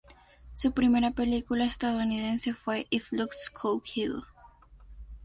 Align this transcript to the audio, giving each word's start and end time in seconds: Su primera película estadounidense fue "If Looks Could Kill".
Su 0.55 0.71
primera 0.71 1.11
película 1.11 1.63
estadounidense 1.65 2.55
fue 2.55 2.87
"If 2.89 3.11
Looks 3.11 3.51
Could 3.51 3.83
Kill". 3.83 4.23